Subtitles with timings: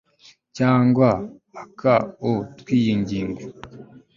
[0.57, 1.09] cyangwa
[1.63, 1.95] aka
[2.29, 3.43] o tw iyi ngingo